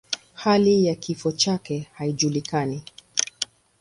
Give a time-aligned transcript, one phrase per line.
[0.33, 2.83] Hali ya kifo chake haijulikani.